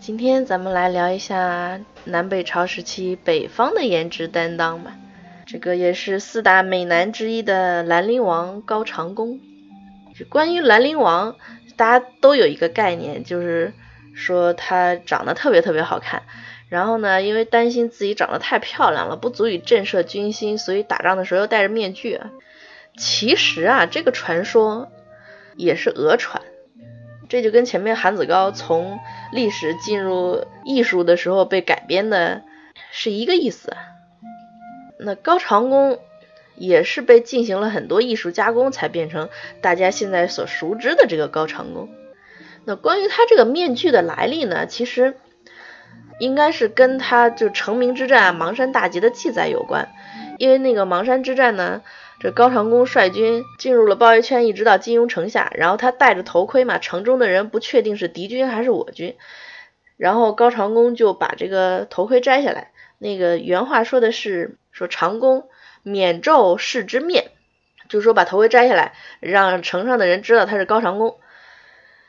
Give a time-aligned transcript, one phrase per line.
[0.00, 4.96] 今天咱们来聊一下南北朝时期北方的颜值担当吧。
[5.44, 9.40] 这个也是四大美男之一的兰陵王高长恭。
[10.30, 11.36] 关于兰陵王，
[11.76, 13.74] 大家都有一个概念，就是
[14.14, 16.22] 说他长得特别特别好看。
[16.70, 22.18] 然后呢，因为担心自己长得太漂亮了，不足以震慑军心，所以打仗的时候又戴着面具。
[22.96, 24.90] 其实啊，这个传说
[25.56, 26.42] 也是讹传。
[27.30, 28.98] 这就跟前面韩子高从
[29.32, 32.42] 历史进入艺术的时候被改编的
[32.90, 33.72] 是一个意思。
[34.98, 36.00] 那高长恭
[36.56, 39.28] 也是被进行了很多艺术加工才变成
[39.62, 41.88] 大家现在所熟知的这个高长恭。
[42.64, 45.14] 那关于他这个面具的来历呢，其实
[46.18, 49.88] 应该是跟他就成名之战邙山大捷的记载有关，
[50.36, 51.82] 因为那个邙山之战呢。
[52.20, 59.16] 这高长恭率军进入了包围圈，一直到金庸城下，然后他戴着头盔嘛，城中的人不确定是敌军还是我军，
[59.96, 65.48] 然后高长恭就把这个头盔摘下来，那个原话说的是说长恭
[65.82, 67.30] 免胄视之面，
[67.88, 71.18] 就是说把头盔摘下来，让城上的人知道他是高长恭。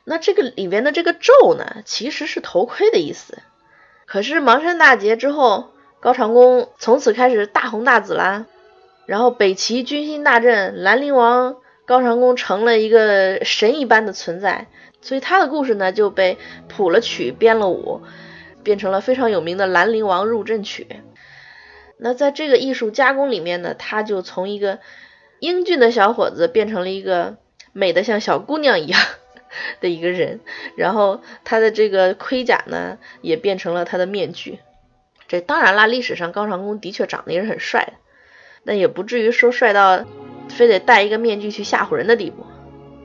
[0.03, 3.37] 那这个里边的这个胄呢，其实是头盔的意思。
[4.05, 8.45] 可是邙山大捷之后，高长恭从此开始大红大紫啦。
[9.11, 14.67] 然后北齐军心大振，兰陵王高长恭成了一个神一般的存在，
[15.01, 16.37] 所以他的故事呢就被
[16.69, 18.03] 谱了曲、编了舞，
[18.63, 20.87] 变成了非常有名的《兰陵王入阵曲》。
[21.97, 24.79] 那在这个艺术加工里面呢，他就从一个
[25.39, 27.35] 英俊的小伙子变成了一个
[27.73, 29.01] 美得像小姑娘一样
[29.81, 30.39] 的一个人，
[30.77, 34.59] 然后他的这个盔甲呢也变成了他的面具。
[35.27, 37.93] 这当然啦，历史上高长恭的确长得也是很帅的。
[38.63, 40.05] 那也不至于说帅到
[40.49, 42.45] 非得戴一个面具去吓唬人的地步。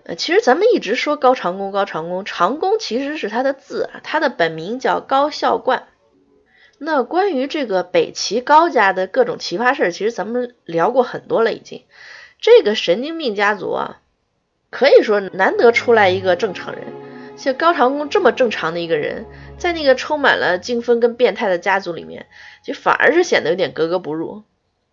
[0.04, 5.88] 呃，其实咱们一直说高长恭，高长恭，长恭其实是他的字啊，他的本名叫高孝冠。
[6.78, 11.84] 那关于这个北齐高家的各种奇葩事儿，其实咱们聊过很多了已经。
[12.38, 14.00] 这个神经病家族啊，
[14.70, 16.84] 可以说难得出来一个正常人。
[17.36, 19.26] 像高长恭这么正常的一个人，
[19.58, 22.26] 在那个充满了精分跟变态的家族里面，
[22.62, 24.44] 就反而是显得有点格格不入。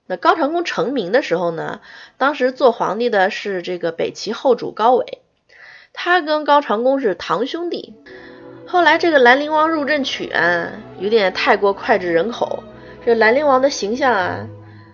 [0.05, 1.79] 那高长恭成名的时候呢，
[2.17, 5.21] 当时做皇帝的是这个北齐后主高纬，
[5.93, 7.95] 他跟高长恭是堂兄弟。
[8.67, 12.63] 后来这个兰陵王入阵曲啊，有点太过脍炙人口，
[13.05, 14.47] 这兰陵王的形象啊，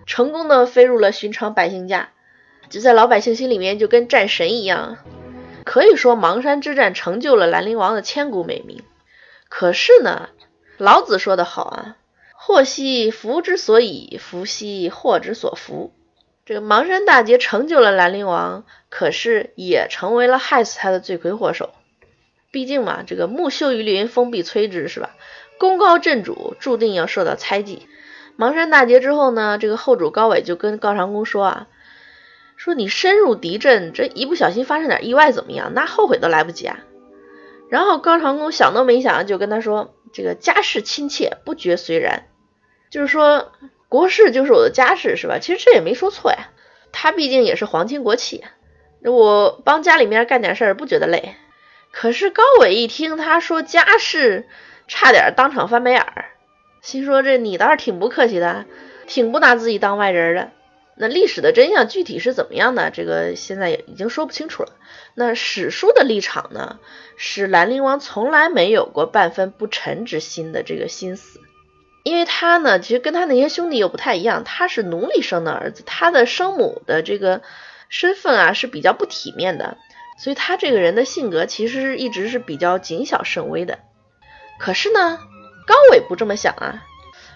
[0.06, 2.10] 成功的飞入了寻常百姓家，
[2.68, 4.98] 就在老百姓心里面就跟战神一样，
[5.64, 8.82] 可以说邙山之战成就了兰陵王的千古美名。
[9.48, 10.28] 可是呢，
[10.78, 11.96] 老子说的好啊。
[12.42, 15.92] 祸兮福之所以，福兮祸之所伏。
[16.46, 21.68] 这个邙山大捷成就了兰陵王，可是也成为了害死他的罪魁祸首。
[22.50, 25.10] 毕竟嘛，这个木秀于林，风必摧之，是吧？
[25.58, 27.86] 功高震主，注定要受到猜忌。
[28.38, 31.68] 邙山大捷之后呢，这个后主高纬就跟高长恭说啊，
[32.56, 35.72] 说你深入敌阵，这一不小心发生点意外怎么样？
[35.74, 36.80] 那后悔都来不及啊。
[37.68, 42.28] 然后高长恭想都没想就跟他说，这个家世亲切，不绝虽然。
[42.90, 43.52] 就是说，
[43.88, 45.38] 国事就是我的家事，是吧？
[45.38, 46.48] 其实这也没说错呀。
[46.92, 48.44] 他毕竟也是皇亲国戚，
[49.02, 51.36] 我帮家里面干点事儿不觉得累。
[51.92, 54.48] 可是高伟一听他说家事，
[54.88, 56.26] 差点当场翻白眼儿，
[56.82, 58.64] 心说这你倒是挺不客气的，
[59.06, 60.50] 挺不拿自己当外人的。
[60.96, 62.90] 那历史的真相具体是怎么样的？
[62.90, 64.72] 这个现在也已经说不清楚了。
[65.14, 66.80] 那史书的立场呢，
[67.16, 71.40] 是兰陵王从来没有过半分不臣之心的这个心思。
[72.02, 77.42] 因为他呢，其实跟他那些兄弟又不太一样，他是奴隶生的儿子，他的生母的这个
[77.88, 79.76] 身份啊是比较不体面的，
[80.18, 83.78] 所以他这个人的性格其实一直是比较谨小慎微的。
[84.58, 85.18] 可是呢，
[85.66, 86.84] 高伟不这么想啊。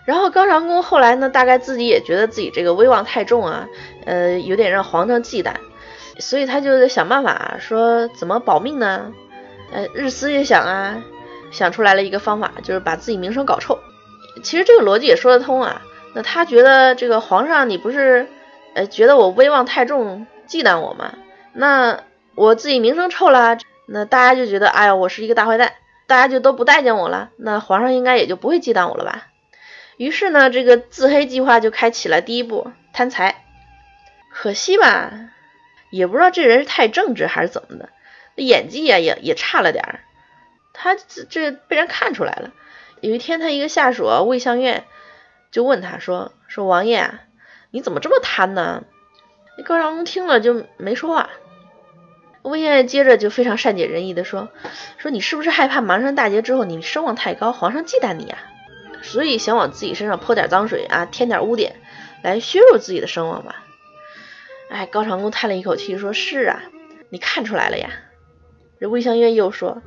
[0.07, 3.69] 然后高长恭后来呢，大概自己也觉得自己这个威望太重啊，
[4.05, 5.55] 呃，有点让皇上忌惮，
[6.19, 9.13] 所以他就在想办法说怎么保命呢？
[9.73, 11.03] 呃，日思夜想啊，
[11.51, 13.78] 想出来了一个方法，就是把自己名声搞臭。
[14.42, 15.83] 其实这个逻辑也说得通啊。
[16.15, 18.28] 那他觉得这个皇上，你不是
[18.75, 21.15] 呃觉得我威望太重，忌惮我吗？
[21.53, 22.04] 那
[22.34, 25.72] 我自己名声臭了，那大家就觉得哎呀，我是一个大坏蛋，
[26.07, 27.31] 大家就都不待见我了。
[27.36, 29.27] 那皇上应该也就不会忌惮我了吧？
[29.97, 33.45] 于是呢，这个自黑计划就开启了第一步，贪财。
[34.33, 35.13] 可惜吧，
[35.91, 37.89] 也不知道这人是太正直还是怎么的，
[38.36, 40.01] 演技啊也也差了点儿。
[40.72, 42.51] 他这这被人看出来了。
[43.04, 44.84] 有一天，他一个下属魏相愿
[45.51, 47.10] 就问他说：“说王爷，
[47.71, 48.83] 你怎么这么贪呢？”
[49.59, 51.28] 那高长恭听了就没说话。
[52.41, 54.48] 魏先生接着就非常善解人意的说
[54.97, 58.39] ：“说你是不是害怕邙山大捷之后你声望太高，皇上忌惮你啊？
[59.03, 61.77] 所以想往自己身上泼点脏水啊，添点污点，
[62.22, 63.66] 来削弱自己的声望吧？”
[64.72, 66.62] 哎，高长恭叹了一口气说：“是啊，
[67.10, 67.91] 你看出来了呀。”
[68.80, 69.83] 这魏相愿又说：“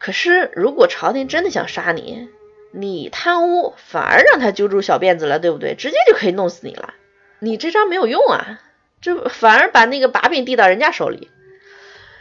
[0.00, 2.28] 可是如果朝廷真的想杀你，
[2.72, 5.74] 你贪污反而让他揪住小辫子了，对不对？
[5.74, 6.94] 直接就可以弄死你了。
[7.38, 8.60] 你这招没有用啊，
[9.00, 11.30] 这反而把那个把柄递到人家手里。”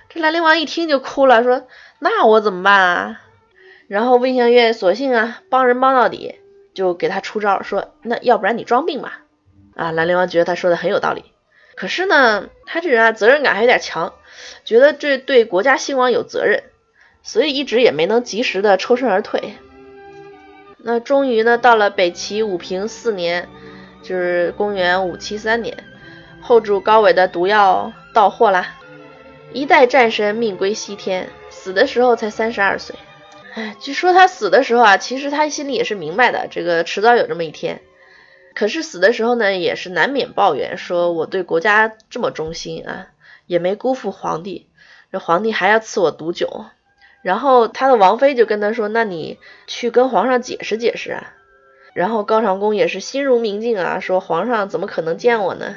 [0.09, 1.67] 这兰陵王一听就哭了，说
[1.99, 3.21] ：“那我怎么办啊？”
[3.87, 6.39] 然后魏香月索性啊帮人帮到底，
[6.73, 9.21] 就给他出招，说：“那要不然你装病吧？”
[9.75, 11.25] 啊，兰陵王觉得他说的很有道理。
[11.75, 14.13] 可是呢，他这人啊，责任感还有点强，
[14.65, 16.63] 觉得这对国家兴亡有责任，
[17.21, 19.53] 所以一直也没能及时的抽身而退。
[20.81, 23.49] 那终于呢，到了北齐武平四年，
[24.01, 25.83] 就是公元五七三年，
[26.41, 28.77] 后主高纬的毒药到货啦，
[29.51, 32.95] 一代战神命归西天，死的时候才三十二岁。
[33.55, 37.81] 哎，据说他死的时候啊，其实他心里也是明白的，这个迟早有这么一天。
[38.55, 43.07] 可是死的时候呢，也是难免抱怨，说我对国家这么忠心啊，
[43.47, 44.67] 也没辜负皇帝，
[45.11, 46.65] 这皇帝还要赐我毒酒。
[47.21, 49.37] 然后他的王妃就跟他说：“那你
[49.67, 51.33] 去跟皇上解释解释啊。”
[51.93, 55.75] 然后高长恭也是心如明镜啊，说皇上怎么可能见我呢？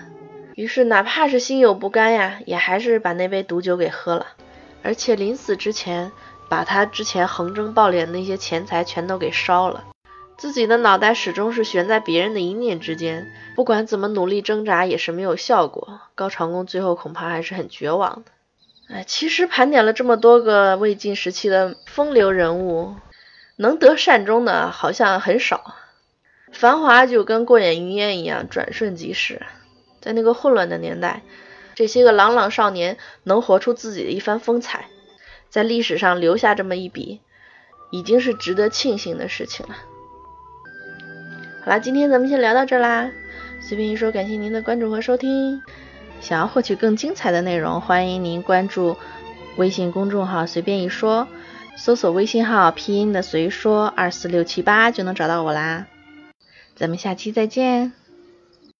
[0.55, 4.27] 于是哪怕是心有不甘呀，也还是把那杯毒酒给喝了，
[4.83, 6.13] 而且临死之前，
[6.51, 9.85] 把他之前横征暴敛那些钱财全都给烧了。
[10.37, 16.01] 自己的脑袋始终是悬在别人的一念之间，不管怎么努力挣扎也是没有效果。
[16.15, 18.33] 高长恭最后恐怕还是很绝望的。
[18.93, 22.95] 哎，其实盘点了这么多个魏晋时期的风流人物，
[23.57, 25.77] 能得善终的好像很少。
[26.53, 29.41] 繁华就跟过眼云烟一样，转瞬即逝。
[30.03, 31.23] 在那个混乱的年代，
[31.75, 34.89] 这些个朗朗少年能活出自己的一番风采，
[35.49, 37.21] 在历史上留下这么一笔，
[37.91, 39.77] 已经是值得庆幸的事情了。
[41.65, 43.11] 好啦，今天咱们先聊到这啦。
[43.63, 45.63] 随便一说，感谢您的关注和收听。
[46.23, 48.97] 想要获取更精彩的内容，欢迎您关注
[49.57, 51.29] 微信公众号“随便一说”，
[51.77, 55.87] 搜索微信号拼音的“随说二四六七八”就能找到我啦。
[56.77, 57.93] 咱们下期再见。